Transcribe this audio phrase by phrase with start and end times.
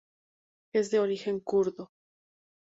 [0.73, 1.91] Es de origen kurdo.